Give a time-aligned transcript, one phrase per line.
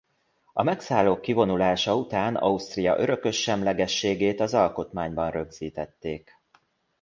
[0.53, 6.31] A megszállók kivonulása után Ausztria örökös semlegességét az alkotmányban rögzítették.